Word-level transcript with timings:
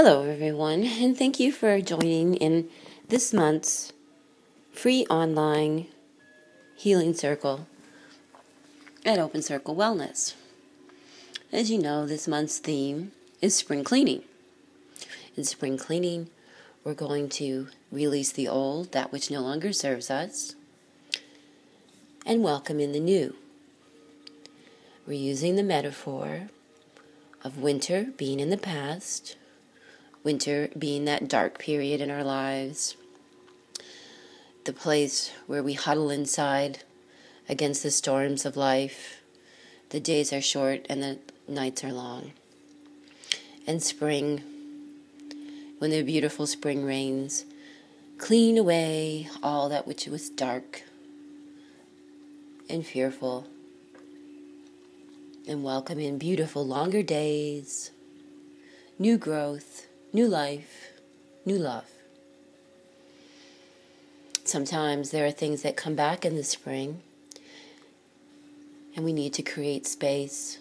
Hello, 0.00 0.22
everyone, 0.22 0.84
and 0.84 1.18
thank 1.18 1.40
you 1.40 1.50
for 1.50 1.80
joining 1.80 2.36
in 2.36 2.68
this 3.08 3.32
month's 3.34 3.92
free 4.70 5.04
online 5.10 5.88
healing 6.76 7.12
circle 7.12 7.66
at 9.04 9.18
Open 9.18 9.42
Circle 9.42 9.74
Wellness. 9.74 10.34
As 11.50 11.68
you 11.68 11.78
know, 11.78 12.06
this 12.06 12.28
month's 12.28 12.58
theme 12.58 13.10
is 13.42 13.56
spring 13.56 13.82
cleaning. 13.82 14.22
In 15.36 15.42
spring 15.42 15.76
cleaning, 15.76 16.30
we're 16.84 16.94
going 16.94 17.28
to 17.30 17.66
release 17.90 18.30
the 18.30 18.46
old, 18.46 18.92
that 18.92 19.10
which 19.10 19.32
no 19.32 19.40
longer 19.40 19.72
serves 19.72 20.12
us, 20.12 20.54
and 22.24 22.44
welcome 22.44 22.78
in 22.78 22.92
the 22.92 23.00
new. 23.00 23.34
We're 25.08 25.14
using 25.14 25.56
the 25.56 25.64
metaphor 25.64 26.50
of 27.42 27.58
winter 27.58 28.12
being 28.16 28.38
in 28.38 28.50
the 28.50 28.56
past 28.56 29.34
winter 30.24 30.68
being 30.78 31.04
that 31.04 31.28
dark 31.28 31.58
period 31.58 32.00
in 32.00 32.10
our 32.10 32.24
lives, 32.24 32.96
the 34.64 34.72
place 34.72 35.32
where 35.46 35.62
we 35.62 35.72
huddle 35.72 36.10
inside 36.10 36.80
against 37.48 37.82
the 37.82 37.90
storms 37.90 38.44
of 38.44 38.56
life. 38.56 39.22
The 39.90 40.00
days 40.00 40.32
are 40.32 40.42
short 40.42 40.86
and 40.90 41.02
the 41.02 41.18
nights 41.48 41.82
are 41.82 41.92
long. 41.92 42.32
And 43.66 43.82
spring, 43.82 44.42
when 45.78 45.90
the 45.90 46.02
beautiful 46.02 46.46
spring 46.46 46.84
rains 46.84 47.44
clean 48.18 48.58
away 48.58 49.28
all 49.42 49.68
that 49.68 49.86
which 49.86 50.06
was 50.06 50.28
dark 50.28 50.82
and 52.68 52.84
fearful, 52.84 53.46
and 55.46 55.64
welcome 55.64 55.98
in 55.98 56.18
beautiful 56.18 56.66
longer 56.66 57.02
days, 57.02 57.90
new 58.98 59.16
growth, 59.16 59.87
new 60.12 60.26
life, 60.26 60.92
new 61.44 61.58
love. 61.58 61.84
Sometimes 64.44 65.10
there 65.10 65.26
are 65.26 65.30
things 65.30 65.62
that 65.62 65.76
come 65.76 65.94
back 65.94 66.24
in 66.24 66.34
the 66.34 66.44
spring, 66.44 67.02
and 68.96 69.04
we 69.04 69.12
need 69.12 69.34
to 69.34 69.42
create 69.42 69.86
space 69.86 70.58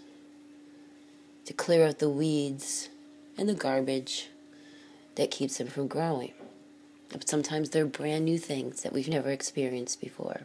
to 1.45 1.53
clear 1.53 1.87
out 1.87 1.99
the 1.99 2.09
weeds 2.09 2.89
and 3.37 3.47
the 3.47 3.53
garbage 3.53 4.27
that 5.15 5.31
keeps 5.31 5.57
them 5.57 5.67
from 5.67 5.87
growing. 5.87 6.33
But 7.09 7.29
sometimes 7.29 7.69
they're 7.69 7.85
brand 7.85 8.25
new 8.25 8.37
things 8.37 8.81
that 8.81 8.91
we've 8.91 9.07
never 9.07 9.29
experienced 9.29 10.01
before. 10.01 10.41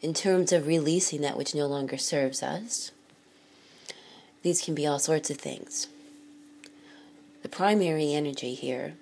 In 0.00 0.14
terms 0.14 0.52
of 0.52 0.66
releasing 0.66 1.20
that 1.20 1.36
which 1.36 1.54
no 1.54 1.66
longer 1.66 1.98
serves 1.98 2.42
us, 2.42 2.92
these 4.42 4.62
can 4.62 4.74
be 4.74 4.86
all 4.86 4.98
sorts 4.98 5.28
of 5.28 5.36
things. 5.36 5.88
The 7.42 7.48
primary 7.48 8.12
energy 8.12 8.52
here 8.52 8.96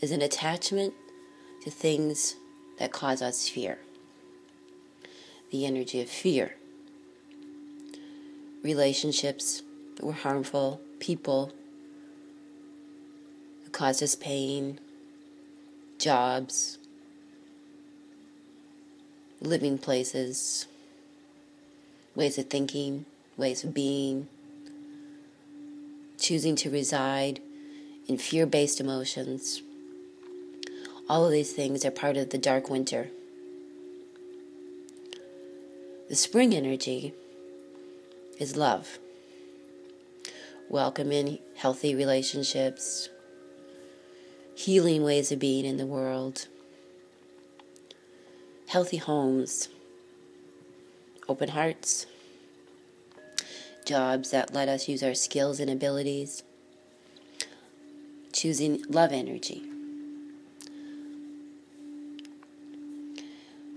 is 0.00 0.12
an 0.12 0.22
attachment 0.22 0.94
to 1.62 1.70
things 1.70 2.36
that 2.78 2.90
cause 2.90 3.20
us 3.20 3.48
fear. 3.50 3.78
The 5.50 5.66
energy 5.66 6.00
of 6.00 6.08
fear. 6.08 6.56
Relationships 8.62 9.62
that 9.96 10.06
were 10.06 10.12
harmful, 10.12 10.80
people 11.00 11.52
who 13.64 13.70
caused 13.70 14.02
us 14.02 14.14
pain, 14.14 14.80
jobs, 15.98 16.78
living 19.42 19.76
places, 19.76 20.66
ways 22.14 22.38
of 22.38 22.46
thinking, 22.46 23.04
ways 23.36 23.64
of 23.64 23.74
being, 23.74 24.28
choosing 26.18 26.56
to 26.56 26.70
reside 26.70 27.40
and 28.08 28.20
fear 28.20 28.46
based 28.46 28.80
emotions. 28.80 29.62
All 31.08 31.26
of 31.26 31.32
these 31.32 31.52
things 31.52 31.84
are 31.84 31.90
part 31.90 32.16
of 32.16 32.30
the 32.30 32.38
dark 32.38 32.70
winter. 32.70 33.10
The 36.08 36.16
spring 36.16 36.54
energy 36.54 37.14
is 38.38 38.56
love. 38.56 38.98
Welcome 40.68 41.12
in 41.12 41.38
healthy 41.56 41.94
relationships, 41.94 43.08
healing 44.54 45.02
ways 45.02 45.30
of 45.30 45.38
being 45.38 45.64
in 45.64 45.76
the 45.76 45.86
world, 45.86 46.48
healthy 48.68 48.96
homes, 48.96 49.68
open 51.28 51.50
hearts, 51.50 52.06
jobs 53.84 54.30
that 54.30 54.54
let 54.54 54.68
us 54.68 54.88
use 54.88 55.02
our 55.02 55.14
skills 55.14 55.60
and 55.60 55.70
abilities 55.70 56.42
choosing 58.32 58.82
love 58.88 59.12
energy. 59.12 59.62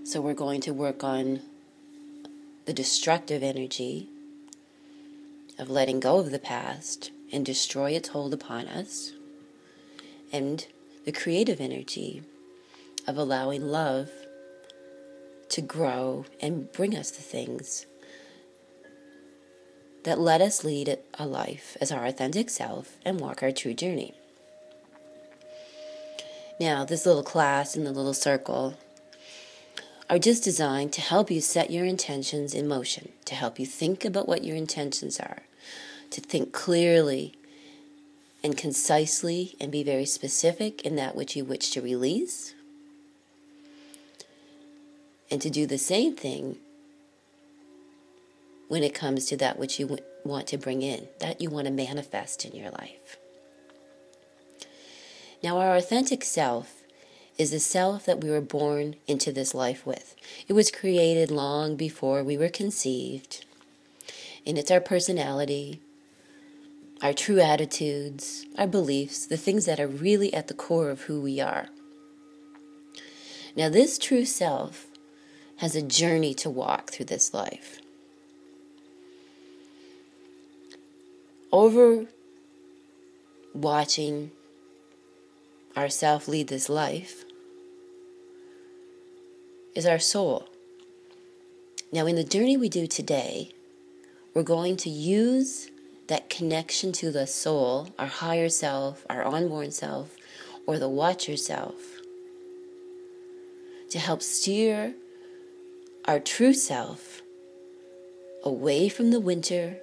So 0.04 0.20
we're 0.20 0.34
going 0.34 0.60
to 0.62 0.72
work 0.72 1.02
on 1.04 1.40
the 2.64 2.72
destructive 2.72 3.42
energy 3.42 4.08
of 5.58 5.70
letting 5.70 6.00
go 6.00 6.18
of 6.18 6.30
the 6.30 6.38
past 6.38 7.10
and 7.32 7.44
destroy 7.44 7.90
its 7.92 8.10
hold 8.10 8.32
upon 8.32 8.66
us, 8.66 9.12
and 10.32 10.66
the 11.04 11.12
creative 11.12 11.60
energy 11.60 12.22
of 13.06 13.16
allowing 13.16 13.62
love 13.62 14.10
to 15.48 15.60
grow 15.60 16.24
and 16.40 16.70
bring 16.72 16.96
us 16.96 17.10
the 17.10 17.22
things 17.22 17.86
that 20.04 20.20
let 20.20 20.40
us 20.40 20.64
lead 20.64 20.98
a 21.14 21.26
life 21.26 21.76
as 21.80 21.90
our 21.90 22.06
authentic 22.06 22.48
self 22.48 22.96
and 23.04 23.18
walk 23.18 23.42
our 23.42 23.50
true 23.50 23.74
journey. 23.74 24.14
Now, 26.58 26.84
this 26.84 27.04
little 27.04 27.22
class 27.22 27.76
and 27.76 27.86
the 27.86 27.92
little 27.92 28.14
circle 28.14 28.78
are 30.08 30.18
just 30.18 30.44
designed 30.44 30.92
to 30.94 31.00
help 31.00 31.30
you 31.30 31.40
set 31.40 31.70
your 31.70 31.84
intentions 31.84 32.54
in 32.54 32.66
motion, 32.66 33.12
to 33.26 33.34
help 33.34 33.58
you 33.58 33.66
think 33.66 34.04
about 34.04 34.28
what 34.28 34.44
your 34.44 34.56
intentions 34.56 35.20
are, 35.20 35.42
to 36.10 36.20
think 36.20 36.52
clearly 36.52 37.34
and 38.42 38.56
concisely 38.56 39.54
and 39.60 39.70
be 39.70 39.82
very 39.82 40.06
specific 40.06 40.80
in 40.82 40.96
that 40.96 41.14
which 41.14 41.36
you 41.36 41.44
wish 41.44 41.70
to 41.70 41.82
release, 41.82 42.54
and 45.30 45.42
to 45.42 45.50
do 45.50 45.66
the 45.66 45.78
same 45.78 46.16
thing 46.16 46.56
when 48.68 48.82
it 48.82 48.94
comes 48.94 49.26
to 49.26 49.36
that 49.36 49.58
which 49.58 49.78
you 49.78 49.98
want 50.24 50.46
to 50.46 50.56
bring 50.56 50.82
in, 50.82 51.08
that 51.18 51.40
you 51.40 51.50
want 51.50 51.66
to 51.66 51.72
manifest 51.72 52.44
in 52.44 52.54
your 52.54 52.70
life. 52.70 53.16
Now, 55.42 55.58
our 55.58 55.76
authentic 55.76 56.24
self 56.24 56.82
is 57.38 57.50
the 57.50 57.60
self 57.60 58.06
that 58.06 58.22
we 58.22 58.30
were 58.30 58.40
born 58.40 58.96
into 59.06 59.30
this 59.30 59.54
life 59.54 59.86
with. 59.86 60.16
It 60.48 60.54
was 60.54 60.70
created 60.70 61.30
long 61.30 61.76
before 61.76 62.24
we 62.24 62.36
were 62.36 62.48
conceived. 62.48 63.44
And 64.46 64.56
it's 64.56 64.70
our 64.70 64.80
personality, 64.80 65.80
our 67.02 67.12
true 67.12 67.40
attitudes, 67.40 68.46
our 68.56 68.66
beliefs, 68.66 69.26
the 69.26 69.36
things 69.36 69.66
that 69.66 69.80
are 69.80 69.88
really 69.88 70.32
at 70.32 70.48
the 70.48 70.54
core 70.54 70.88
of 70.88 71.02
who 71.02 71.20
we 71.20 71.40
are. 71.40 71.68
Now, 73.54 73.68
this 73.68 73.98
true 73.98 74.24
self 74.24 74.86
has 75.56 75.74
a 75.74 75.82
journey 75.82 76.34
to 76.34 76.50
walk 76.50 76.90
through 76.90 77.06
this 77.06 77.32
life. 77.32 77.80
Over 81.50 82.06
watching 83.54 84.30
ourself 85.76 86.26
lead 86.26 86.48
this 86.48 86.68
life 86.68 87.24
is 89.74 89.86
our 89.86 89.98
soul. 89.98 90.48
Now, 91.92 92.06
in 92.06 92.16
the 92.16 92.24
journey 92.24 92.56
we 92.56 92.68
do 92.68 92.86
today, 92.86 93.52
we're 94.34 94.42
going 94.42 94.76
to 94.78 94.90
use 94.90 95.70
that 96.08 96.30
connection 96.30 96.92
to 96.92 97.10
the 97.10 97.26
soul, 97.26 97.88
our 97.98 98.06
higher 98.06 98.48
self, 98.48 99.04
our 99.10 99.26
unborn 99.26 99.70
self, 99.70 100.16
or 100.66 100.78
the 100.78 100.88
watcher 100.88 101.36
self, 101.36 101.74
to 103.90 103.98
help 103.98 104.22
steer 104.22 104.94
our 106.06 106.20
true 106.20 106.54
self 106.54 107.22
away 108.42 108.88
from 108.88 109.10
the 109.10 109.20
winter 109.20 109.78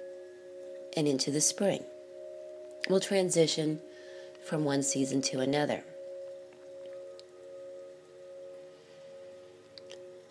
and 0.96 1.06
into 1.06 1.30
the 1.30 1.40
spring. 1.40 1.84
We'll 2.88 3.00
transition 3.00 3.80
from 4.44 4.64
one 4.64 4.82
season 4.82 5.22
to 5.22 5.40
another. 5.40 5.84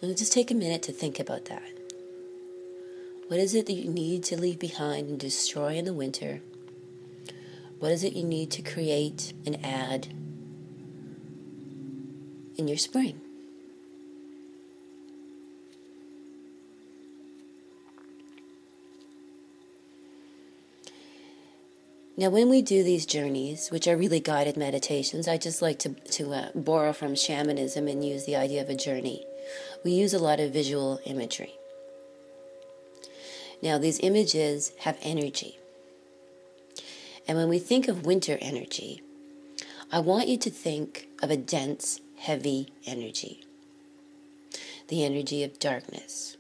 And 0.02 0.18
just 0.18 0.34
take 0.34 0.52
a 0.52 0.56
minute 0.56 0.84
to 0.84 0.92
think 0.92 1.20
about 1.20 1.46
that. 1.46 1.64
What 3.28 3.40
is 3.40 3.56
it 3.56 3.66
that 3.68 3.74
you 3.74 3.90
need 3.90 4.24
to 4.26 4.40
leave 4.40 4.60
behind 4.60 5.10
and 5.10 5.20
destroy 5.20 5.76
in 5.76 5.86
the 5.86 5.94
winter? 5.94 6.42
What 7.80 7.92
is 7.92 8.04
it 8.04 8.14
you 8.14 8.24
need 8.24 8.52
to 8.52 8.62
create 8.62 9.34
and 9.46 9.58
add 9.66 10.08
in 12.58 12.68
your 12.68 12.78
spring? 12.78 13.20
Now, 22.16 22.30
when 22.30 22.50
we 22.50 22.62
do 22.62 22.84
these 22.84 23.06
journeys, 23.06 23.70
which 23.70 23.88
are 23.88 23.98
really 23.98 24.20
guided 24.20 24.56
meditations, 24.56 25.28
I 25.28 25.38
just 25.38 25.62
like 25.62 25.80
to, 25.80 25.90
to 25.90 26.34
uh, 26.34 26.50
borrow 26.54 26.94
from 26.94 27.16
shamanism 27.16 27.88
and 27.88 28.06
use 28.06 28.26
the 28.26 28.36
idea 28.36 28.62
of 28.62 28.70
a 28.70 28.76
journey. 28.76 29.26
We 29.84 29.92
use 29.92 30.14
a 30.14 30.20
lot 30.20 30.40
of 30.40 30.54
visual 30.54 31.00
imagery. 31.06 31.56
Now, 33.62 33.78
these 33.78 34.00
images 34.02 34.74
have 34.80 34.98
energy. 35.02 35.58
And 37.28 37.38
when 37.38 37.50
we 37.50 37.58
think 37.58 37.88
of 37.88 38.06
winter 38.06 38.38
energy, 38.42 39.02
I 39.92 40.00
want 40.00 40.28
you 40.28 40.38
to 40.38 40.50
think 40.50 41.08
of 41.22 41.32
a 41.32 41.38
dense, 41.38 42.00
heavy 42.18 42.74
energy 42.86 43.44
the 44.88 45.04
energy 45.04 45.44
of 45.44 45.60
darkness. 45.60 46.38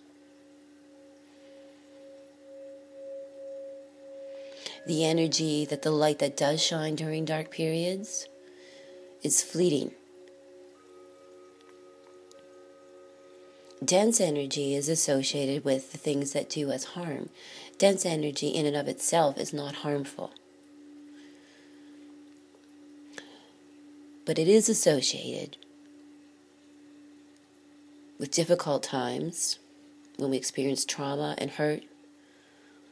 The 4.86 5.06
energy 5.06 5.66
that 5.66 5.82
the 5.82 5.92
light 5.92 6.20
that 6.20 6.36
does 6.36 6.62
shine 6.62 6.96
during 6.96 7.26
dark 7.26 7.50
periods 7.52 8.28
is 9.22 9.42
fleeting. 9.42 9.92
Dense 13.84 14.22
energy 14.22 14.76
is 14.76 14.88
associated 14.88 15.66
with 15.66 15.92
the 15.92 15.98
things 15.98 16.32
that 16.32 16.50
do 16.50 16.72
us 16.72 16.84
harm. 16.84 17.30
Dense 17.78 18.06
energy, 18.06 18.50
in 18.50 18.66
and 18.66 18.76
of 18.76 18.88
itself, 18.88 19.38
is 19.38 19.54
not 19.54 19.76
harmful. 19.76 20.32
But 24.26 24.40
it 24.40 24.48
is 24.48 24.70
associated 24.70 25.58
with 28.18 28.32
difficult 28.32 28.84
times 28.84 29.60
when 30.16 30.30
we 30.30 30.38
experience 30.38 30.86
trauma 30.86 31.36
and 31.38 31.52
hurt 31.52 31.84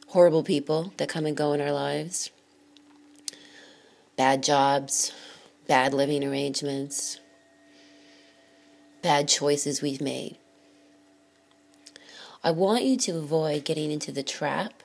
horrible 0.08 0.42
people 0.42 0.92
that 0.96 1.08
come 1.08 1.26
and 1.26 1.36
go 1.36 1.52
in 1.52 1.60
our 1.60 1.72
lives, 1.72 2.30
bad 4.16 4.42
jobs, 4.42 5.12
bad 5.66 5.94
living 5.94 6.24
arrangements, 6.24 7.20
bad 9.02 9.28
choices 9.28 9.82
we've 9.82 10.00
made. 10.00 10.36
I 12.44 12.50
want 12.50 12.84
you 12.84 12.96
to 12.98 13.18
avoid 13.18 13.64
getting 13.64 13.90
into 13.90 14.12
the 14.12 14.22
trap 14.22 14.82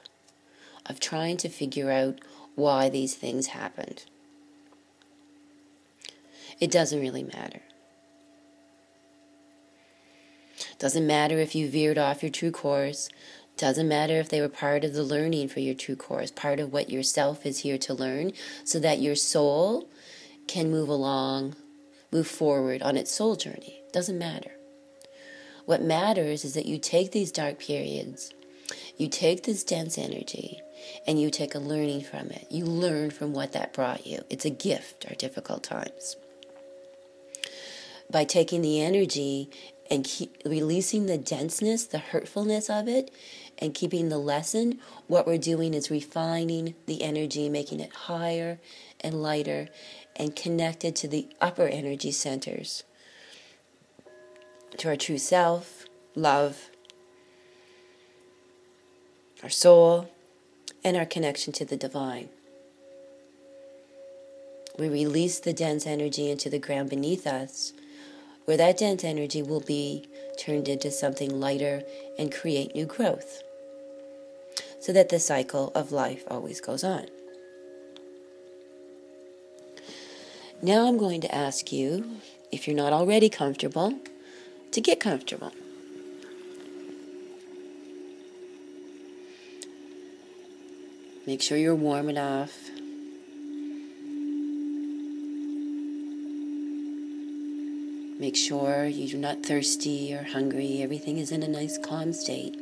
of 0.86 1.00
trying 1.00 1.38
to 1.38 1.50
figure 1.50 1.92
out 1.92 2.20
why 2.56 2.90
these 2.90 3.16
things 3.16 3.48
happened. 3.48 4.06
It 6.60 6.72
doesn't 6.72 7.00
really 7.00 7.24
matter. 7.24 7.62
Doesn't 10.80 11.06
matter 11.06 11.38
if 11.40 11.56
you 11.56 11.70
veered 11.70 11.98
off 11.98 12.24
your 12.24 12.32
true 12.32 12.52
course. 12.52 13.10
Doesn't 13.58 13.88
matter 13.88 14.20
if 14.20 14.30
they 14.30 14.40
were 14.40 14.50
part 14.50 14.84
of 14.84 14.94
the 14.94 15.04
learning 15.04 15.50
for 15.50 15.60
your 15.60 15.74
true 15.74 15.96
course, 15.96 16.30
part 16.30 16.60
of 16.60 16.72
what 16.72 16.92
yourself 16.92 17.44
is 17.46 17.60
here 17.60 17.80
to 17.80 17.94
learn, 17.94 18.32
so 18.64 18.80
that 18.80 19.02
your 19.02 19.16
soul 19.16 19.90
can 20.48 20.70
move 20.70 20.88
along, 20.88 21.56
move 22.12 22.28
forward 22.28 22.84
on 22.84 22.96
its 22.96 23.12
soul 23.12 23.36
journey. 23.36 23.82
Doesn't 23.92 24.18
matter. 24.18 24.52
What 25.66 25.82
matters 25.82 26.46
is 26.46 26.54
that 26.54 26.68
you 26.68 26.78
take 26.78 27.12
these 27.12 27.32
dark 27.32 27.60
periods, 27.60 28.32
you 28.96 29.10
take 29.10 29.44
this 29.44 29.64
dense 29.64 29.98
energy, 29.98 30.62
and 31.08 31.20
you 31.20 31.30
take 31.30 31.56
a 31.56 31.60
learning 31.60 32.02
from 32.02 32.30
it. 32.30 32.48
You 32.50 32.66
learn 32.66 33.10
from 33.10 33.34
what 33.34 33.54
that 33.54 33.74
brought 33.74 34.06
you. 34.06 34.22
It's 34.30 34.46
a 34.46 34.50
gift, 34.50 35.06
our 35.10 35.16
difficult 35.16 35.64
times. 35.64 36.16
By 38.10 38.24
taking 38.24 38.62
the 38.62 38.82
energy 38.82 39.50
and 39.90 40.04
keep 40.04 40.42
releasing 40.46 41.06
the 41.06 41.18
denseness, 41.18 41.86
the 41.86 41.98
hurtfulness 41.98 42.70
of 42.70 42.88
it, 42.88 43.12
and 43.60 43.74
keeping 43.74 44.10
the 44.10 44.18
lesson, 44.18 44.80
what 45.08 45.26
we're 45.26 45.38
doing 45.38 45.74
is 45.74 45.90
refining 45.90 46.76
the 46.86 47.04
energy, 47.04 47.50
making 47.50 47.80
it 47.80 47.94
higher 47.94 48.60
and 49.02 49.22
lighter 49.22 49.70
and 50.16 50.36
connected 50.36 50.96
to 50.96 51.08
the 51.08 51.28
upper 51.40 51.68
energy 51.68 52.12
centers, 52.12 52.84
to 54.78 54.90
our 54.90 54.96
true 54.96 55.18
self, 55.18 55.86
love, 56.16 56.70
our 59.44 59.50
soul, 59.50 60.10
and 60.84 60.98
our 60.98 61.06
connection 61.06 61.54
to 61.54 61.66
the 61.66 61.78
divine. 61.78 62.30
We 64.78 64.90
release 64.90 65.40
the 65.40 65.54
dense 65.54 65.88
energy 65.88 66.30
into 66.30 66.50
the 66.50 66.60
ground 66.60 66.90
beneath 66.90 67.26
us 67.26 67.74
where 68.48 68.56
that 68.56 68.78
dense 68.78 69.04
energy 69.04 69.42
will 69.42 69.60
be 69.60 70.08
turned 70.40 70.70
into 70.70 70.90
something 70.90 71.38
lighter 71.38 71.84
and 72.18 72.34
create 72.34 72.74
new 72.74 72.86
growth. 72.86 73.44
So 74.80 74.94
that 74.94 75.10
the 75.10 75.20
cycle 75.20 75.74
of 75.76 75.92
life 75.92 76.24
always 76.30 76.62
goes 76.62 76.82
on. 76.82 77.08
Now 80.62 80.88
I'm 80.88 80.98
going 80.98 81.20
to 81.22 81.36
ask 81.36 81.74
you, 81.74 82.10
if 82.50 82.68
you're 82.68 82.76
not 82.76 82.94
already 82.94 83.28
comfortable, 83.28 84.00
to 84.72 84.80
get 84.80 85.02
comfortable. 85.02 85.52
Make 91.26 91.42
sure 91.42 91.58
you're 91.58 91.76
warm 91.76 92.08
enough. 92.08 92.70
Make 98.20 98.36
sure 98.36 98.86
you're 98.86 99.20
not 99.20 99.46
thirsty 99.46 100.12
or 100.12 100.24
hungry. 100.24 100.82
Everything 100.82 101.20
is 101.20 101.32
in 101.32 101.44
a 101.44 101.48
nice 101.48 101.78
calm 101.78 102.14
state. 102.14 102.56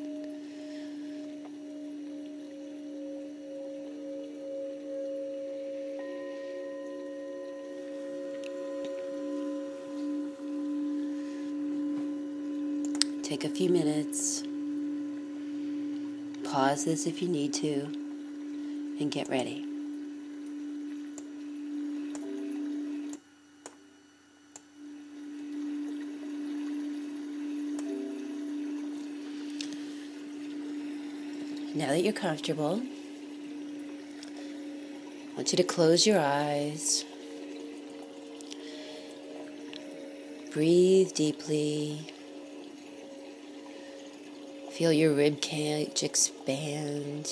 Take 13.23 13.45
a 13.45 13.49
few 13.49 13.69
minutes. 13.69 14.43
Pause 16.43 16.83
this 16.83 17.07
if 17.07 17.21
you 17.21 17.29
need 17.29 17.53
to. 17.53 17.87
And 18.99 19.09
get 19.09 19.29
ready. 19.29 19.74
That 31.95 32.03
you're 32.03 32.11
comfortable, 32.11 32.81
I 35.31 35.35
want 35.37 35.53
you 35.53 35.55
to 35.55 35.63
close 35.63 36.05
your 36.05 36.19
eyes. 36.19 37.05
Breathe 40.51 41.13
deeply. 41.13 42.11
Feel 44.73 44.91
your 44.91 45.13
rib 45.13 45.39
cage 45.39 46.03
expand. 46.03 47.27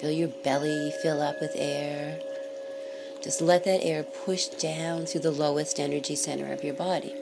Feel 0.00 0.10
your 0.10 0.28
belly 0.42 0.90
fill 1.02 1.20
up 1.20 1.38
with 1.42 1.52
air. 1.54 2.18
Just 3.22 3.42
let 3.42 3.64
that 3.64 3.84
air 3.84 4.04
push 4.04 4.46
down 4.46 5.04
through 5.04 5.20
the 5.20 5.30
lowest 5.30 5.78
energy 5.78 6.16
center 6.16 6.50
of 6.50 6.64
your 6.64 6.72
body. 6.72 7.12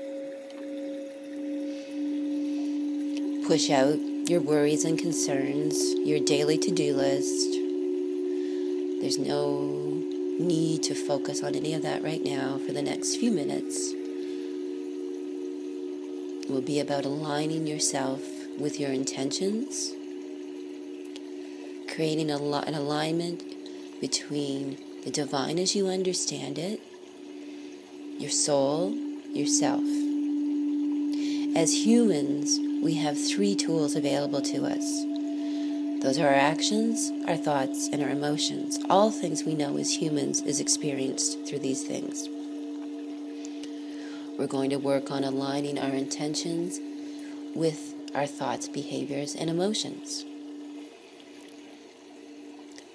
Push 3.48 3.70
out 3.70 3.98
your 4.28 4.40
worries 4.40 4.84
and 4.84 4.98
concerns, 4.98 5.94
your 5.98 6.18
daily 6.18 6.56
to 6.56 6.70
do 6.70 6.94
list. 6.94 7.52
There's 9.00 9.18
no 9.18 10.02
need 10.38 10.82
to 10.84 10.94
focus 10.94 11.42
on 11.42 11.54
any 11.54 11.74
of 11.74 11.82
that 11.82 12.02
right 12.02 12.24
now 12.24 12.58
for 12.64 12.72
the 12.72 12.80
next 12.80 13.16
few 13.16 13.30
minutes. 13.30 13.92
It 16.42 16.50
will 16.50 16.62
be 16.62 16.80
about 16.80 17.04
aligning 17.04 17.66
yourself 17.66 18.22
with 18.58 18.80
your 18.80 18.90
intentions, 18.92 19.92
creating 21.94 22.30
a, 22.30 22.36
an 22.36 22.74
alignment 22.74 23.42
between 24.00 24.78
the 25.04 25.10
divine 25.10 25.58
as 25.58 25.76
you 25.76 25.88
understand 25.88 26.58
it, 26.58 26.80
your 28.18 28.30
soul, 28.30 28.94
yourself. 29.34 29.84
As 31.56 31.86
humans, 31.86 32.58
we 32.84 32.96
have 32.96 33.16
three 33.18 33.54
tools 33.54 33.96
available 33.96 34.42
to 34.42 34.66
us. 34.66 35.04
Those 36.02 36.18
are 36.18 36.28
our 36.28 36.34
actions, 36.34 37.10
our 37.26 37.36
thoughts, 37.36 37.88
and 37.90 38.02
our 38.02 38.10
emotions. 38.10 38.78
All 38.90 39.10
things 39.10 39.42
we 39.42 39.54
know 39.54 39.78
as 39.78 40.02
humans 40.02 40.42
is 40.42 40.60
experienced 40.60 41.46
through 41.48 41.60
these 41.60 41.82
things. 41.82 42.28
We're 44.38 44.46
going 44.46 44.68
to 44.68 44.76
work 44.76 45.10
on 45.10 45.24
aligning 45.24 45.78
our 45.78 45.92
intentions 45.92 46.78
with 47.56 47.94
our 48.14 48.26
thoughts, 48.26 48.68
behaviors, 48.68 49.34
and 49.34 49.48
emotions. 49.48 50.26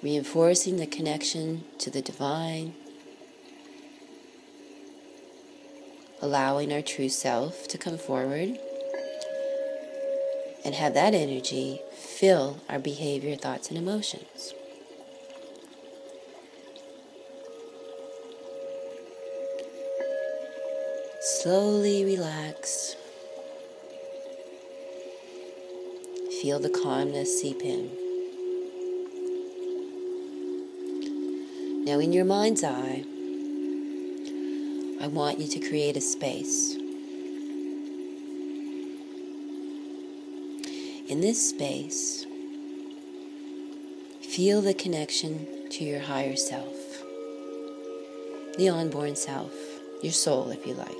Reinforcing 0.04 0.76
the 0.76 0.86
connection 0.86 1.64
to 1.78 1.90
the 1.90 2.00
divine, 2.00 2.74
allowing 6.22 6.72
our 6.72 6.80
true 6.80 7.08
self 7.08 7.66
to 7.66 7.76
come 7.76 7.98
forward 7.98 8.56
and 10.64 10.74
have 10.74 10.94
that 10.94 11.14
energy 11.14 11.80
fill 11.92 12.58
our 12.68 12.78
behavior, 12.78 13.34
thoughts, 13.34 13.68
and 13.68 13.78
emotions. 13.78 14.52
Slowly 21.20 22.04
relax. 22.04 22.96
Feel 26.42 26.58
the 26.58 26.70
calmness 26.70 27.40
seep 27.40 27.62
in. 27.62 27.90
Now, 31.84 31.98
in 31.98 32.12
your 32.12 32.24
mind's 32.24 32.62
eye, 32.62 33.04
I 35.00 35.06
want 35.06 35.38
you 35.38 35.48
to 35.48 35.68
create 35.68 35.96
a 35.96 36.00
space 36.00 36.76
In 41.10 41.20
this 41.20 41.48
space, 41.48 42.24
feel 44.22 44.62
the 44.62 44.72
connection 44.72 45.68
to 45.70 45.82
your 45.82 45.98
higher 45.98 46.36
self, 46.36 47.02
the 48.56 48.68
unborn 48.68 49.16
self, 49.16 49.52
your 50.04 50.12
soul, 50.12 50.50
if 50.50 50.64
you 50.64 50.74
like. 50.74 50.94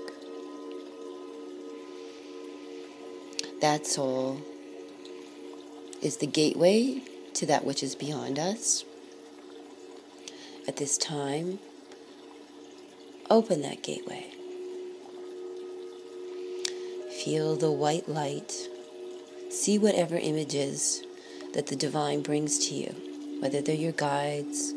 That 3.60 3.86
soul 3.86 4.42
is 6.02 6.16
the 6.16 6.26
gateway 6.26 7.02
to 7.34 7.46
that 7.46 7.64
which 7.64 7.84
is 7.84 7.94
beyond 7.94 8.40
us. 8.40 8.84
At 10.66 10.74
this 10.74 10.98
time, 10.98 11.60
open 13.30 13.62
that 13.62 13.84
gateway. 13.84 14.26
Feel 17.24 17.54
the 17.54 17.70
white 17.70 18.08
light. 18.08 18.66
See 19.50 19.78
whatever 19.78 20.16
images 20.16 21.02
that 21.54 21.66
the 21.66 21.74
divine 21.74 22.22
brings 22.22 22.68
to 22.68 22.74
you, 22.74 22.94
whether 23.40 23.60
they're 23.60 23.74
your 23.74 23.90
guides, 23.90 24.72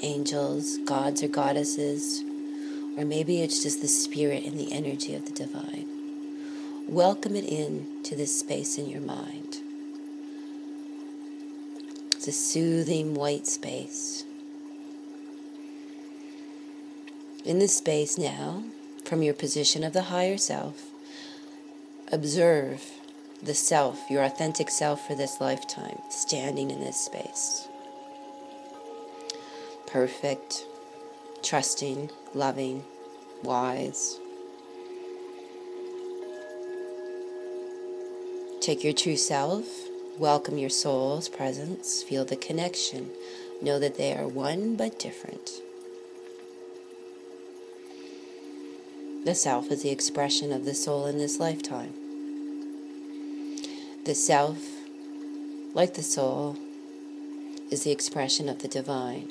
angels, 0.00 0.78
gods, 0.86 1.24
or 1.24 1.28
goddesses, 1.28 2.22
or 2.96 3.04
maybe 3.04 3.42
it's 3.42 3.64
just 3.64 3.82
the 3.82 3.88
spirit 3.88 4.44
and 4.44 4.56
the 4.58 4.72
energy 4.72 5.16
of 5.16 5.26
the 5.26 5.32
divine. 5.32 5.88
Welcome 6.88 7.34
it 7.34 7.44
in 7.44 8.00
to 8.04 8.14
this 8.14 8.38
space 8.38 8.78
in 8.78 8.88
your 8.88 9.00
mind. 9.00 9.56
It's 12.12 12.28
a 12.28 12.32
soothing 12.32 13.14
white 13.14 13.48
space. 13.48 14.24
In 17.44 17.58
this 17.58 17.76
space 17.76 18.16
now, 18.16 18.62
from 19.04 19.24
your 19.24 19.34
position 19.34 19.82
of 19.82 19.92
the 19.92 20.02
higher 20.02 20.38
self, 20.38 20.90
observe 22.12 22.92
the 23.42 23.54
self, 23.54 24.10
your 24.10 24.22
authentic 24.22 24.70
self 24.70 25.06
for 25.06 25.14
this 25.14 25.40
lifetime, 25.40 25.98
standing 26.10 26.70
in 26.70 26.80
this 26.80 26.98
space. 26.98 27.68
Perfect, 29.86 30.64
trusting, 31.42 32.10
loving, 32.34 32.84
wise. 33.42 34.18
Take 38.60 38.82
your 38.82 38.94
true 38.94 39.16
self, 39.16 39.64
welcome 40.18 40.58
your 40.58 40.70
soul's 40.70 41.28
presence, 41.28 42.02
feel 42.02 42.24
the 42.24 42.36
connection, 42.36 43.10
know 43.62 43.78
that 43.78 43.96
they 43.96 44.12
are 44.16 44.26
one 44.26 44.76
but 44.76 44.98
different. 44.98 45.62
The 49.24 49.34
self 49.34 49.70
is 49.70 49.82
the 49.82 49.90
expression 49.90 50.52
of 50.52 50.64
the 50.64 50.74
soul 50.74 51.06
in 51.06 51.18
this 51.18 51.38
lifetime. 51.38 52.05
The 54.06 54.14
self, 54.14 54.58
like 55.74 55.94
the 55.94 56.02
soul, 56.04 56.56
is 57.72 57.82
the 57.82 57.90
expression 57.90 58.48
of 58.48 58.60
the 58.60 58.68
divine. 58.68 59.28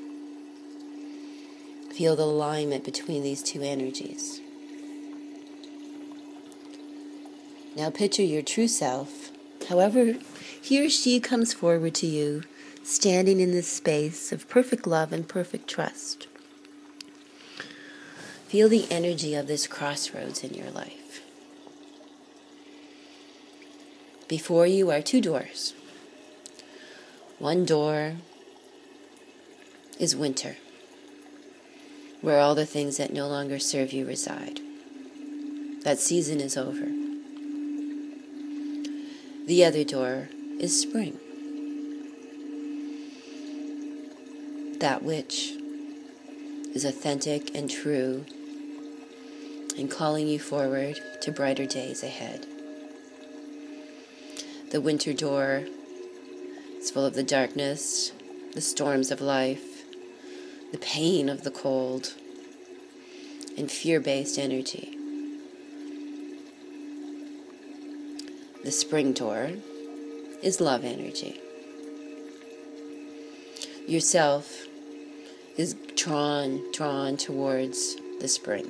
Feel 1.93 2.17
the 2.17 2.23
alignment 2.23 2.83
between 2.83 3.23
these 3.23 3.41
two 3.41 3.61
energies. 3.61 4.41
Now 7.77 7.89
picture 7.89 8.21
your 8.21 8.41
true 8.41 8.67
self, 8.67 9.31
however 9.69 10.15
he 10.61 10.85
or 10.85 10.89
she 10.89 11.21
comes 11.21 11.53
forward 11.53 11.95
to 11.95 12.07
you, 12.07 12.43
standing 12.83 13.39
in 13.39 13.51
this 13.51 13.69
space 13.69 14.33
of 14.33 14.49
perfect 14.49 14.85
love 14.85 15.13
and 15.13 15.25
perfect 15.25 15.69
trust. 15.69 16.27
Feel 18.49 18.67
the 18.67 18.87
energy 18.91 19.35
of 19.35 19.47
this 19.47 19.67
crossroads 19.67 20.43
in 20.43 20.53
your 20.53 20.69
life. 20.71 21.04
Before 24.27 24.65
you 24.65 24.89
are 24.89 25.03
two 25.03 25.21
doors. 25.21 25.75
One 27.37 27.63
door 27.63 28.15
is 29.99 30.15
winter, 30.15 30.57
where 32.21 32.39
all 32.39 32.55
the 32.55 32.65
things 32.65 32.97
that 32.97 33.13
no 33.13 33.27
longer 33.27 33.59
serve 33.59 33.93
you 33.93 34.07
reside. 34.07 34.61
That 35.83 35.99
season 35.99 36.39
is 36.39 36.57
over. 36.57 36.87
The 39.45 39.63
other 39.63 39.83
door 39.83 40.29
is 40.59 40.81
spring. 40.81 41.19
That 44.79 45.03
which 45.03 45.53
is 46.73 46.83
authentic 46.83 47.53
and 47.55 47.69
true 47.69 48.25
and 49.77 49.91
calling 49.91 50.27
you 50.27 50.39
forward 50.39 50.99
to 51.21 51.31
brighter 51.31 51.67
days 51.67 52.01
ahead. 52.01 52.47
The 54.75 54.81
winter 54.81 55.13
door 55.13 55.63
is 56.77 56.91
full 56.91 57.05
of 57.05 57.13
the 57.13 57.23
darkness, 57.23 58.11
the 58.55 58.59
storms 58.59 59.09
of 59.09 59.21
life, 59.21 59.85
the 60.73 60.77
pain 60.77 61.29
of 61.29 61.45
the 61.45 61.49
cold, 61.49 62.13
and 63.57 63.71
fear 63.71 64.01
based 64.01 64.37
energy. 64.37 64.97
The 68.65 68.71
spring 68.71 69.13
door 69.13 69.51
is 70.43 70.59
love 70.59 70.83
energy. 70.83 71.39
Yourself 73.87 74.65
is 75.55 75.73
drawn, 75.95 76.69
drawn 76.73 77.15
towards 77.15 77.95
the 78.19 78.27
spring. 78.27 78.69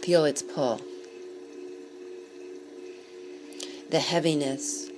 Feel 0.00 0.24
its 0.24 0.40
pull. 0.40 0.80
The 3.92 4.00
heaviness 4.00 4.88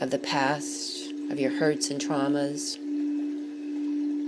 of 0.00 0.12
the 0.12 0.18
past, 0.20 1.10
of 1.28 1.40
your 1.40 1.50
hurts 1.50 1.90
and 1.90 2.00
traumas, 2.00 2.78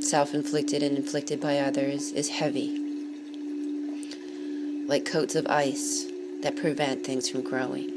self 0.03 0.35
inflicted 0.35 0.83
and 0.83 0.97
inflicted 0.99 1.41
by 1.41 1.61
others, 1.61 2.11
is 2.11 2.29
heavy, 2.29 2.77
like 4.89 5.05
coats 5.05 5.37
of 5.37 5.47
ice 5.47 6.09
that 6.43 6.57
prevent 6.57 7.07
things 7.07 7.29
from 7.29 7.43
growing. 7.43 7.89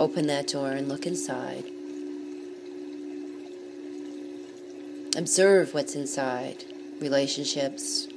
Open 0.00 0.26
that 0.28 0.46
door 0.46 0.70
and 0.70 0.88
look 0.88 1.06
inside. 1.06 1.64
Observe 5.14 5.74
what's 5.74 5.94
inside 5.94 6.64
relationships, 7.02 8.08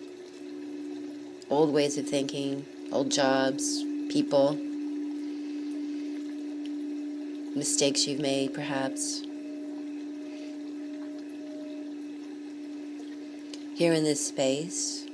old 1.49 1.73
ways 1.73 1.97
of 1.97 2.07
thinking, 2.07 2.65
old 2.93 3.11
jobs, 3.11 3.83
people, 4.09 4.57
mistakes 7.55 8.07
you've 8.07 8.19
made, 8.19 8.53
perhaps. 8.53 9.21
Here 13.75 13.93
in 13.93 14.03
this 14.03 14.27
space, 14.27 15.05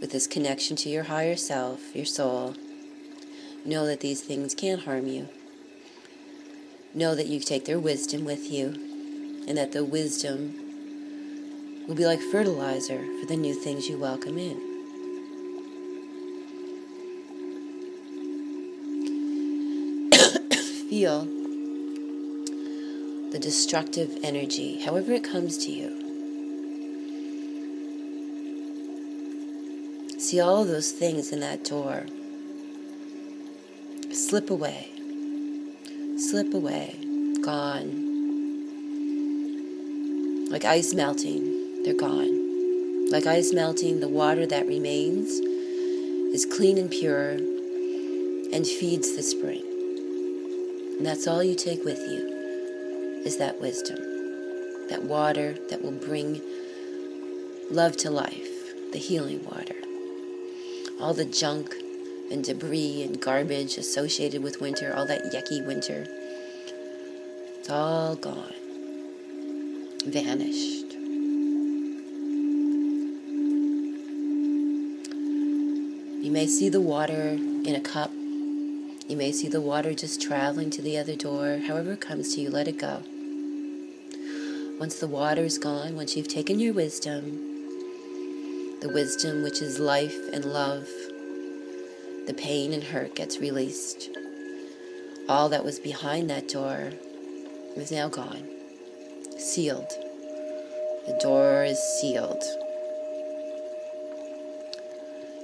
with 0.00 0.10
this 0.10 0.26
connection 0.26 0.76
to 0.76 0.88
your 0.88 1.04
higher 1.04 1.36
self, 1.36 1.94
your 1.94 2.04
soul, 2.04 2.54
know 3.64 3.86
that 3.86 4.00
these 4.00 4.20
things 4.20 4.54
can't 4.54 4.82
harm 4.82 5.06
you. 5.06 5.28
Know 6.94 7.14
that 7.14 7.26
you 7.26 7.40
take 7.40 7.64
their 7.64 7.78
wisdom 7.78 8.24
with 8.24 8.50
you, 8.50 9.44
and 9.46 9.56
that 9.56 9.72
the 9.72 9.84
wisdom 9.84 10.58
will 11.86 11.94
be 11.94 12.06
like 12.06 12.20
fertilizer 12.20 13.04
for 13.20 13.26
the 13.26 13.36
new 13.36 13.54
things 13.54 13.88
you 13.88 13.98
welcome 13.98 14.38
in. 14.38 14.71
Feel 20.92 21.24
the 23.30 23.38
destructive 23.40 24.18
energy, 24.22 24.78
however 24.82 25.12
it 25.12 25.24
comes 25.24 25.56
to 25.64 25.72
you. 25.72 25.88
See 30.18 30.38
all 30.38 30.66
those 30.66 30.92
things 30.92 31.32
in 31.32 31.40
that 31.40 31.64
door. 31.64 32.04
Slip 34.12 34.50
away. 34.50 34.90
Slip 36.18 36.52
away. 36.52 36.94
Gone. 37.40 38.10
Like 40.50 40.66
ice 40.66 40.92
melting, 40.92 41.84
they're 41.84 41.94
gone. 41.94 43.08
Like 43.10 43.24
ice 43.24 43.54
melting, 43.54 44.00
the 44.00 44.08
water 44.08 44.44
that 44.44 44.66
remains 44.66 45.30
is 46.34 46.44
clean 46.44 46.76
and 46.76 46.90
pure 46.90 47.30
and 47.30 48.66
feeds 48.66 49.16
the 49.16 49.22
spring. 49.22 49.71
And 51.02 51.08
that's 51.08 51.26
all 51.26 51.42
you 51.42 51.56
take 51.56 51.84
with 51.84 51.98
you 51.98 53.22
is 53.26 53.36
that 53.38 53.60
wisdom, 53.60 53.96
that 54.88 55.02
water 55.02 55.56
that 55.68 55.82
will 55.82 55.90
bring 55.90 56.40
love 57.72 57.96
to 57.96 58.10
life, 58.12 58.92
the 58.92 59.00
healing 59.00 59.44
water. 59.44 59.74
All 61.00 61.12
the 61.12 61.24
junk 61.24 61.74
and 62.30 62.44
debris 62.44 63.02
and 63.02 63.20
garbage 63.20 63.78
associated 63.78 64.44
with 64.44 64.60
winter, 64.60 64.94
all 64.96 65.04
that 65.06 65.24
yucky 65.32 65.66
winter, 65.66 66.06
it's 67.58 67.68
all 67.68 68.14
gone, 68.14 68.54
vanished. 70.06 70.92
You 76.22 76.30
may 76.30 76.46
see 76.46 76.68
the 76.68 76.80
water 76.80 77.30
in 77.30 77.74
a 77.74 77.80
cup. 77.80 78.12
You 79.12 79.18
may 79.18 79.30
see 79.30 79.48
the 79.48 79.60
water 79.60 79.92
just 79.92 80.22
traveling 80.22 80.70
to 80.70 80.80
the 80.80 80.96
other 80.96 81.14
door. 81.14 81.58
However 81.66 81.92
it 81.92 82.00
comes 82.00 82.34
to 82.34 82.40
you, 82.40 82.48
let 82.48 82.66
it 82.66 82.78
go. 82.78 83.02
Once 84.80 84.98
the 84.98 85.06
water 85.06 85.42
is 85.42 85.58
gone, 85.58 85.96
once 85.96 86.16
you've 86.16 86.28
taken 86.28 86.58
your 86.58 86.72
wisdom, 86.72 87.20
the 88.80 88.88
wisdom 88.88 89.42
which 89.42 89.60
is 89.60 89.78
life 89.78 90.16
and 90.32 90.46
love, 90.46 90.88
the 92.26 92.32
pain 92.34 92.72
and 92.72 92.84
hurt 92.84 93.14
gets 93.14 93.38
released. 93.38 94.08
All 95.28 95.50
that 95.50 95.62
was 95.62 95.78
behind 95.78 96.30
that 96.30 96.48
door 96.48 96.92
is 97.76 97.92
now 97.92 98.08
gone, 98.08 98.48
sealed. 99.36 99.90
The 101.06 101.18
door 101.20 101.64
is 101.64 101.78
sealed. 102.00 102.42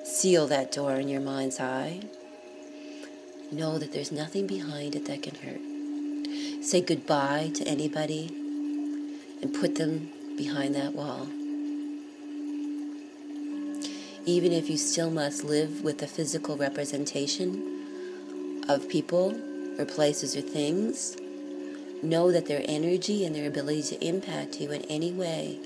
Seal 0.05 0.47
that 0.47 0.73
door 0.73 0.95
in 0.95 1.09
your 1.09 1.21
mind's 1.21 1.61
eye. 1.61 2.01
Know 3.51 3.79
that 3.79 3.93
there's 3.93 4.13
nothing 4.13 4.47
behind 4.47 4.95
it 4.95 5.07
that 5.07 5.23
can 5.23 5.35
hurt. 5.37 6.65
Say 6.65 6.81
goodbye 6.81 7.51
to 7.55 7.67
anybody 7.67 8.29
and 9.43 9.55
put 9.55 9.77
them 9.77 10.11
behind 10.37 10.75
that 10.75 10.95
wall 10.95 11.29
even 14.29 14.53
if 14.53 14.69
you 14.69 14.77
still 14.77 15.11
must 15.11 15.43
live 15.43 15.83
with 15.83 15.99
the 15.99 16.07
physical 16.07 16.55
representation 16.55 18.63
of 18.69 18.87
people 18.87 19.35
or 19.79 19.87
places 19.87 20.37
or 20.37 20.43
things, 20.43 21.17
know 22.03 22.31
that 22.31 22.45
their 22.45 22.63
energy 22.67 23.25
and 23.25 23.35
their 23.35 23.49
ability 23.49 23.83
to 23.83 24.07
impact 24.07 24.61
you 24.61 24.71
in 24.71 24.83
any 24.83 25.11
way 25.11 25.59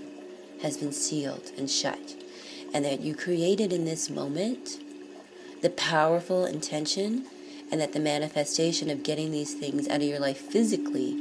has 0.63 0.77
been 0.77 0.93
sealed 0.93 1.51
and 1.59 1.69
shut, 1.69 2.15
and 2.73 2.85
that 2.85 3.01
you 3.01 3.17
created 3.17 3.73
in 3.73 3.85
this 3.85 4.09
moment 4.09 4.79
the 5.61 5.71
powerful 5.71 6.47
intention, 6.47 7.27
and 7.73 7.81
that 7.81 7.93
the 7.93 8.01
manifestation 8.01 8.89
of 8.91 9.03
getting 9.03 9.33
these 9.33 9.55
things 9.55 9.89
out 9.89 9.97
of 9.97 10.03
your 10.03 10.21
life 10.21 10.39
physically 10.39 11.17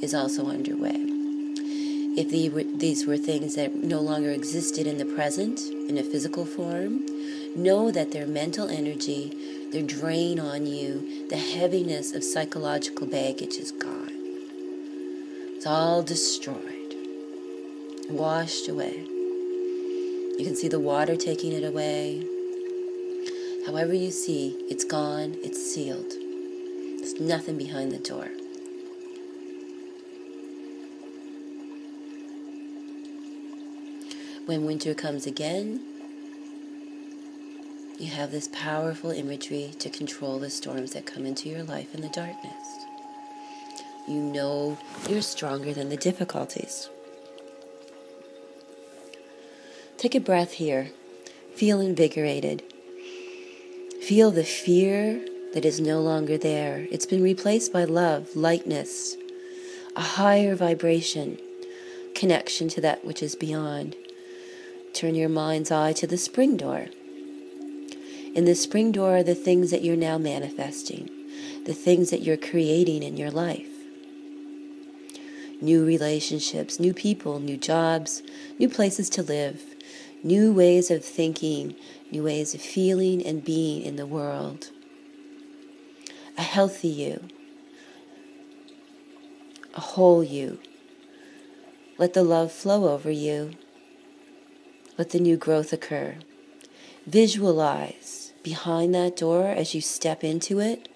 is 0.00 0.14
also 0.14 0.46
underway 0.46 1.10
if 2.16 2.78
these 2.78 3.06
were 3.06 3.16
things 3.16 3.54
that 3.54 3.74
no 3.74 4.00
longer 4.00 4.30
existed 4.30 4.86
in 4.86 4.98
the 4.98 5.04
present 5.04 5.60
in 5.60 5.96
a 5.96 6.02
physical 6.02 6.44
form, 6.44 7.06
know 7.56 7.90
that 7.90 8.12
their 8.12 8.26
mental 8.26 8.68
energy, 8.68 9.68
their 9.72 9.82
drain 9.82 10.40
on 10.40 10.66
you, 10.66 11.28
the 11.28 11.36
heaviness 11.36 12.14
of 12.14 12.24
psychological 12.24 13.06
baggage 13.06 13.56
is 13.56 13.72
gone. 13.72 14.10
It's 15.56 15.66
all 15.66 16.02
destroyed, 16.02 16.94
washed 18.10 18.68
away. 18.68 18.96
You 18.96 20.44
can 20.44 20.56
see 20.56 20.68
the 20.68 20.80
water 20.80 21.16
taking 21.16 21.52
it 21.52 21.64
away. 21.64 22.26
However, 23.66 23.94
you 23.94 24.10
see, 24.10 24.56
it's 24.68 24.84
gone, 24.84 25.36
it's 25.42 25.60
sealed. 25.60 26.12
There's 26.98 27.20
nothing 27.20 27.58
behind 27.58 27.92
the 27.92 27.98
door. 27.98 28.28
when 34.50 34.66
winter 34.66 34.94
comes 34.94 35.28
again, 35.28 35.80
you 38.00 38.08
have 38.08 38.32
this 38.32 38.48
powerful 38.52 39.12
imagery 39.12 39.70
to 39.78 39.88
control 39.88 40.40
the 40.40 40.50
storms 40.50 40.92
that 40.92 41.06
come 41.06 41.24
into 41.24 41.48
your 41.48 41.62
life 41.62 41.94
in 41.94 42.00
the 42.00 42.08
darkness. 42.08 42.84
You 44.08 44.16
know 44.20 44.76
you're 45.08 45.22
stronger 45.22 45.72
than 45.72 45.88
the 45.88 45.96
difficulties. 45.96 46.88
Take 49.98 50.16
a 50.16 50.20
breath 50.20 50.54
here. 50.54 50.90
Feel 51.54 51.78
invigorated. 51.80 52.64
Feel 54.00 54.30
the 54.30 54.44
fear 54.44 55.24
that 55.52 55.66
is 55.66 55.78
no 55.78 56.00
longer 56.00 56.38
there. 56.38 56.88
It's 56.90 57.04
been 57.04 57.22
replaced 57.22 57.70
by 57.70 57.84
love, 57.84 58.34
lightness, 58.34 59.14
a 59.94 60.00
higher 60.00 60.56
vibration, 60.56 61.38
connection 62.14 62.68
to 62.70 62.80
that 62.80 63.04
which 63.04 63.22
is 63.22 63.36
beyond. 63.36 63.94
Turn 64.94 65.14
your 65.14 65.28
mind's 65.28 65.70
eye 65.70 65.92
to 65.92 66.06
the 66.06 66.16
spring 66.16 66.56
door. 66.56 66.86
In 68.34 68.46
the 68.46 68.54
spring 68.54 68.90
door 68.90 69.18
are 69.18 69.22
the 69.22 69.34
things 69.34 69.70
that 69.70 69.82
you're 69.82 69.96
now 69.96 70.16
manifesting, 70.16 71.10
the 71.66 71.74
things 71.74 72.10
that 72.10 72.22
you're 72.22 72.38
creating 72.38 73.02
in 73.02 73.18
your 73.18 73.30
life. 73.30 73.68
New 75.60 75.84
relationships, 75.84 76.80
new 76.80 76.94
people, 76.94 77.38
new 77.38 77.58
jobs, 77.58 78.22
new 78.58 78.68
places 78.68 79.10
to 79.10 79.22
live, 79.22 79.62
new 80.24 80.52
ways 80.52 80.90
of 80.90 81.04
thinking, 81.04 81.74
new 82.10 82.24
ways 82.24 82.54
of 82.54 82.60
feeling 82.60 83.24
and 83.24 83.44
being 83.44 83.82
in 83.82 83.96
the 83.96 84.06
world. 84.06 84.70
A 86.38 86.42
healthy 86.42 86.88
you, 86.88 87.28
a 89.74 89.80
whole 89.80 90.24
you. 90.24 90.58
Let 91.98 92.14
the 92.14 92.22
love 92.22 92.50
flow 92.50 92.88
over 92.88 93.10
you 93.10 93.54
let 95.00 95.10
the 95.10 95.18
new 95.18 95.38
growth 95.38 95.72
occur. 95.72 96.16
Visualize 97.06 98.34
behind 98.42 98.94
that 98.94 99.16
door 99.16 99.46
as 99.46 99.74
you 99.74 99.80
step 99.80 100.22
into 100.22 100.60
it 100.60 100.90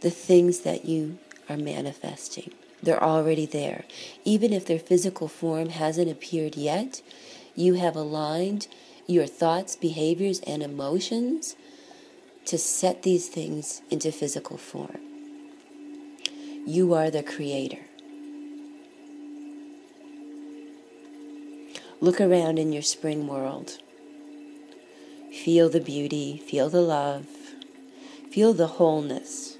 the 0.00 0.10
things 0.10 0.62
that 0.62 0.86
you 0.86 1.18
are 1.48 1.56
manifesting. 1.56 2.50
They're 2.82 3.00
already 3.00 3.46
there. 3.46 3.84
Even 4.24 4.52
if 4.52 4.66
their 4.66 4.80
physical 4.80 5.28
form 5.28 5.68
hasn't 5.68 6.10
appeared 6.10 6.56
yet, 6.56 7.00
you 7.54 7.74
have 7.74 7.94
aligned 7.94 8.66
your 9.06 9.26
thoughts, 9.26 9.76
behaviors, 9.76 10.40
and 10.40 10.62
emotions 10.62 11.56
to 12.46 12.58
set 12.58 13.02
these 13.02 13.28
things 13.28 13.82
into 13.90 14.12
physical 14.12 14.56
form. 14.56 14.98
You 16.66 16.94
are 16.94 17.10
the 17.10 17.22
creator. 17.22 17.80
Look 22.00 22.20
around 22.20 22.58
in 22.58 22.72
your 22.72 22.82
spring 22.82 23.26
world. 23.26 23.78
Feel 25.32 25.68
the 25.68 25.80
beauty, 25.80 26.38
feel 26.38 26.68
the 26.68 26.80
love, 26.80 27.26
feel 28.30 28.52
the 28.52 28.66
wholeness. 28.66 29.56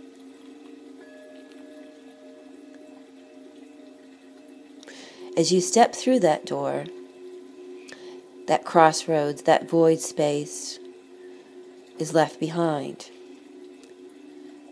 As 5.36 5.52
you 5.52 5.60
step 5.60 5.94
through 5.94 6.20
that 6.20 6.46
door, 6.46 6.84
that 8.46 8.64
crossroads, 8.64 9.42
that 9.42 9.68
void 9.68 10.00
space 10.00 10.78
is 11.98 12.14
left 12.14 12.38
behind. 12.40 13.10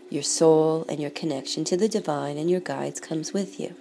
Your 0.09 0.23
soul 0.23 0.85
and 0.89 0.99
your 0.99 1.09
connection 1.09 1.63
to 1.65 1.77
the 1.77 1.87
divine 1.87 2.37
and 2.37 2.49
your 2.49 2.59
guides 2.59 2.99
comes 2.99 3.33
with 3.33 3.59
you 3.59 3.75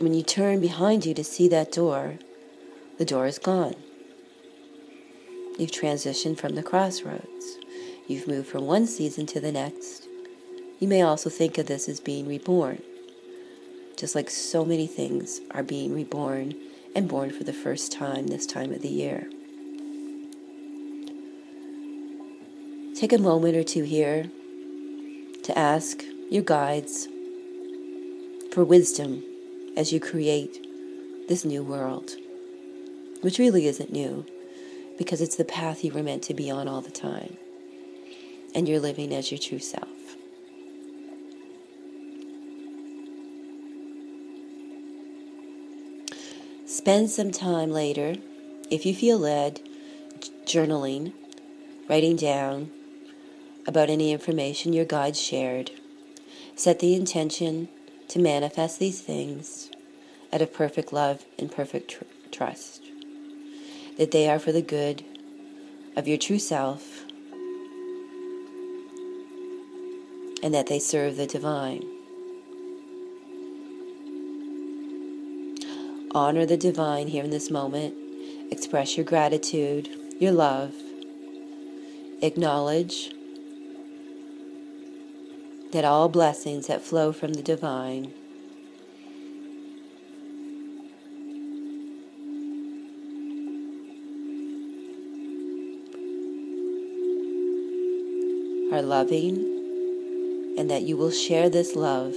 when 0.00 0.14
you 0.14 0.22
turn 0.22 0.60
behind 0.60 1.04
you 1.04 1.12
to 1.12 1.22
see 1.22 1.46
that 1.48 1.72
door, 1.72 2.14
the 2.96 3.04
door 3.04 3.26
is 3.26 3.38
gone. 3.38 3.74
You've 5.58 5.72
transitioned 5.72 6.38
from 6.38 6.54
the 6.54 6.62
crossroads. 6.62 7.58
You've 8.08 8.26
moved 8.26 8.48
from 8.48 8.64
one 8.64 8.86
season 8.86 9.26
to 9.26 9.40
the 9.40 9.52
next. 9.52 10.08
You 10.78 10.88
may 10.88 11.02
also 11.02 11.28
think 11.28 11.58
of 11.58 11.66
this 11.66 11.86
as 11.86 12.00
being 12.00 12.26
reborn, 12.26 12.80
just 13.94 14.14
like 14.14 14.30
so 14.30 14.64
many 14.64 14.86
things 14.86 15.42
are 15.50 15.62
being 15.62 15.94
reborn 15.94 16.54
and 16.94 17.08
born 17.08 17.30
for 17.30 17.44
the 17.44 17.52
first 17.52 17.92
time 17.92 18.26
this 18.26 18.46
time 18.46 18.72
of 18.72 18.82
the 18.82 18.88
year. 18.88 19.28
Take 22.94 23.12
a 23.12 23.18
moment 23.18 23.56
or 23.56 23.62
two 23.62 23.84
here 23.84 24.30
to 25.42 25.58
ask 25.58 26.04
your 26.30 26.42
guides 26.42 27.08
for 28.52 28.64
wisdom 28.64 29.24
as 29.76 29.92
you 29.92 30.00
create 30.00 30.66
this 31.28 31.44
new 31.44 31.62
world, 31.62 32.16
which 33.20 33.38
really 33.38 33.66
isn't 33.66 33.92
new 33.92 34.26
because 34.98 35.20
it's 35.20 35.36
the 35.36 35.44
path 35.44 35.84
you 35.84 35.92
were 35.92 36.02
meant 36.02 36.22
to 36.24 36.34
be 36.34 36.50
on 36.50 36.68
all 36.68 36.82
the 36.82 36.90
time, 36.90 37.36
and 38.54 38.68
you're 38.68 38.80
living 38.80 39.14
as 39.14 39.30
your 39.30 39.38
true 39.38 39.58
self. 39.58 39.89
Spend 46.80 47.10
some 47.10 47.30
time 47.30 47.70
later, 47.70 48.14
if 48.70 48.86
you 48.86 48.94
feel 48.94 49.18
led, 49.18 49.60
journaling, 50.46 51.12
writing 51.90 52.16
down 52.16 52.70
about 53.66 53.90
any 53.90 54.12
information 54.12 54.72
your 54.72 54.86
guides 54.86 55.20
shared. 55.20 55.72
Set 56.56 56.78
the 56.78 56.94
intention 56.94 57.68
to 58.08 58.18
manifest 58.18 58.78
these 58.78 59.02
things 59.02 59.68
out 60.32 60.40
of 60.40 60.54
perfect 60.54 60.90
love 60.90 61.26
and 61.38 61.52
perfect 61.52 61.90
tr- 61.90 62.04
trust. 62.30 62.82
That 63.98 64.10
they 64.10 64.26
are 64.30 64.38
for 64.38 64.50
the 64.50 64.62
good 64.62 65.04
of 65.96 66.08
your 66.08 66.16
true 66.16 66.38
self 66.38 67.04
and 70.42 70.54
that 70.54 70.68
they 70.68 70.78
serve 70.78 71.18
the 71.18 71.26
divine. 71.26 71.89
Honor 76.12 76.44
the 76.44 76.56
divine 76.56 77.06
here 77.06 77.22
in 77.22 77.30
this 77.30 77.50
moment. 77.50 77.94
Express 78.50 78.96
your 78.96 79.04
gratitude, 79.04 79.88
your 80.18 80.32
love. 80.32 80.74
Acknowledge 82.20 83.12
that 85.70 85.84
all 85.84 86.08
blessings 86.08 86.66
that 86.66 86.82
flow 86.82 87.12
from 87.12 87.34
the 87.34 87.42
divine 87.42 88.12
are 98.72 98.82
loving 98.82 99.36
and 100.58 100.68
that 100.68 100.82
you 100.82 100.96
will 100.96 101.12
share 101.12 101.48
this 101.48 101.76
love 101.76 102.14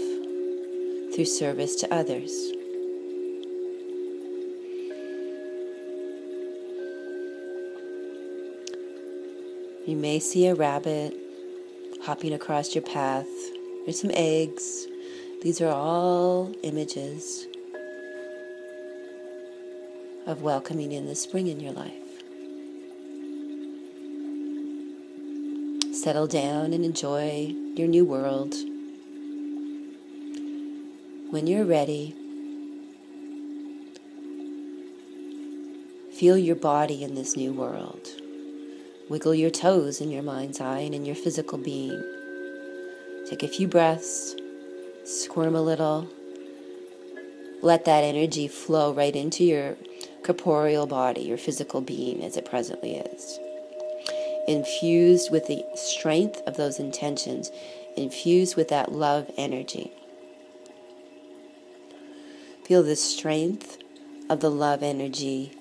through 1.13 1.25
service 1.25 1.75
to 1.75 1.93
others. 1.93 2.52
You 9.85 9.97
may 9.97 10.19
see 10.19 10.47
a 10.47 10.55
rabbit 10.55 11.13
hopping 12.03 12.33
across 12.33 12.73
your 12.73 12.85
path. 12.85 13.27
There's 13.83 13.99
some 13.99 14.11
eggs. 14.13 14.87
These 15.41 15.59
are 15.59 15.73
all 15.73 16.53
images 16.63 17.47
of 20.25 20.41
welcoming 20.41 20.93
in 20.93 21.05
the 21.05 21.15
spring 21.15 21.47
in 21.47 21.59
your 21.59 21.73
life. 21.73 21.91
Settle 25.93 26.27
down 26.27 26.71
and 26.71 26.85
enjoy 26.85 27.53
your 27.75 27.89
new 27.89 28.05
world. 28.05 28.53
When 31.29 31.45
you're 31.45 31.65
ready, 31.65 32.15
feel 36.13 36.37
your 36.37 36.55
body 36.55 37.03
in 37.03 37.15
this 37.15 37.35
new 37.35 37.51
world. 37.51 38.07
Wiggle 39.09 39.35
your 39.35 39.49
toes 39.49 40.01
in 40.01 40.11
your 40.11 40.23
mind's 40.23 40.61
eye 40.61 40.79
and 40.79 40.95
in 40.95 41.05
your 41.05 41.15
physical 41.15 41.57
being. 41.57 42.01
Take 43.29 43.43
a 43.43 43.47
few 43.47 43.67
breaths, 43.67 44.35
squirm 45.03 45.55
a 45.55 45.61
little. 45.61 46.09
Let 47.61 47.85
that 47.85 48.03
energy 48.03 48.47
flow 48.47 48.93
right 48.93 49.15
into 49.15 49.43
your 49.43 49.77
corporeal 50.23 50.87
body, 50.87 51.21
your 51.21 51.37
physical 51.37 51.81
being 51.81 52.23
as 52.23 52.37
it 52.37 52.45
presently 52.45 52.95
is 52.95 53.39
infused 54.47 55.31
with 55.31 55.47
the 55.47 55.63
strength 55.75 56.41
of 56.45 56.57
those 56.57 56.79
intentions, 56.79 57.51
infused 57.95 58.55
with 58.55 58.67
that 58.69 58.91
love 58.91 59.31
energy. 59.37 59.91
Feel 62.65 62.83
the 62.83 62.95
strength 62.95 63.77
of 64.29 64.39
the 64.39 64.51
love 64.51 64.83
energy 64.83 65.53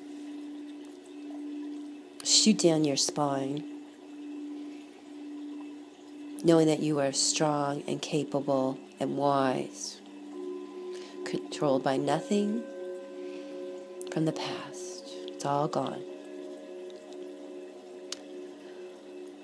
shoot 2.33 2.59
down 2.59 2.85
your 2.85 2.97
spine, 2.97 3.62
knowing 6.42 6.66
that 6.66 6.81
you 6.81 6.99
are 6.99 7.12
strong 7.12 7.83
and 7.87 8.01
capable 8.01 8.79
and 8.99 9.16
wise, 9.16 10.01
controlled 11.25 11.85
by 11.85 11.97
nothing 11.97 12.62
from 14.12 14.25
the 14.25 14.33
past. 14.33 15.05
It's 15.27 15.45
all 15.45 15.68
gone. 15.68 16.03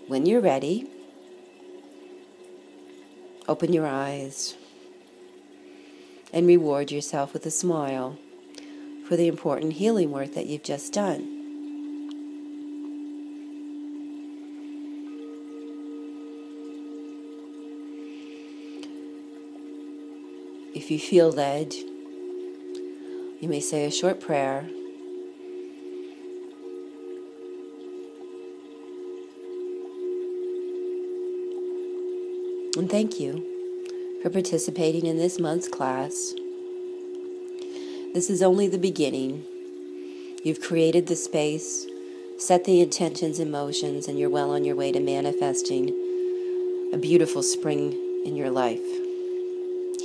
When 0.06 0.24
you're 0.24 0.40
ready, 0.40 0.88
open 3.46 3.72
your 3.72 3.86
eyes 3.86 4.56
and 6.32 6.46
reward 6.46 6.90
yourself 6.90 7.34
with 7.34 7.44
a 7.44 7.50
smile 7.50 8.18
for 9.06 9.16
the 9.16 9.28
important 9.28 9.74
healing 9.74 10.10
work 10.10 10.34
that 10.34 10.46
you've 10.46 10.62
just 10.62 10.92
done. 10.92 11.37
If 20.88 20.92
you 20.92 20.98
feel 20.98 21.30
led, 21.30 21.74
you 23.40 23.46
may 23.46 23.60
say 23.60 23.84
a 23.84 23.90
short 23.90 24.22
prayer 24.22 24.70
And 32.78 32.90
thank 32.90 33.20
you 33.20 33.44
for 34.22 34.30
participating 34.30 35.04
in 35.04 35.18
this 35.18 35.38
month's 35.38 35.68
class. 35.68 36.32
This 38.14 38.30
is 38.30 38.42
only 38.42 38.66
the 38.66 38.78
beginning. 38.78 39.44
You've 40.42 40.62
created 40.62 41.06
the 41.06 41.16
space, 41.16 41.86
set 42.38 42.64
the 42.64 42.80
intentions 42.80 43.38
and 43.38 43.52
motions, 43.52 44.08
and 44.08 44.18
you're 44.18 44.30
well 44.30 44.52
on 44.52 44.64
your 44.64 44.74
way 44.74 44.90
to 44.92 45.00
manifesting 45.00 45.90
a 46.94 46.96
beautiful 46.96 47.42
spring 47.42 47.92
in 48.24 48.36
your 48.36 48.48
life. 48.48 49.07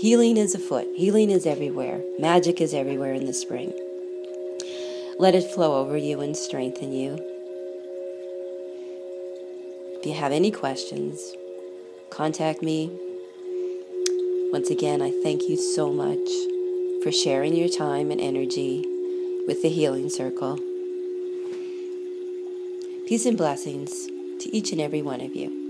Healing 0.03 0.35
is 0.35 0.53
afoot, 0.53 0.85
healing 0.97 1.29
is 1.29 1.45
everywhere, 1.45 2.01
magic 2.19 2.59
is 2.59 2.73
everywhere 2.73 3.13
in 3.13 3.25
the 3.25 3.31
spring. 3.31 3.71
Let 5.17 5.33
it 5.33 5.49
flow 5.49 5.79
over 5.79 5.95
you 5.95 6.19
and 6.19 6.35
strengthen 6.35 6.91
you. 6.91 7.13
If 9.97 10.05
you 10.05 10.11
have 10.11 10.33
any 10.33 10.51
questions, 10.51 11.21
contact 12.09 12.61
me. 12.61 12.91
Once 14.51 14.69
again, 14.69 15.01
I 15.01 15.11
thank 15.23 15.43
you 15.43 15.55
so 15.55 15.89
much 15.89 16.29
for 17.01 17.13
sharing 17.13 17.55
your 17.55 17.69
time 17.69 18.11
and 18.11 18.19
energy 18.19 18.83
with 19.47 19.61
the 19.61 19.69
Healing 19.69 20.09
Circle. 20.09 20.57
Peace 23.07 23.25
and 23.25 23.37
blessings 23.37 24.07
to 24.41 24.53
each 24.53 24.73
and 24.73 24.81
every 24.81 25.01
one 25.01 25.21
of 25.21 25.33
you. 25.33 25.62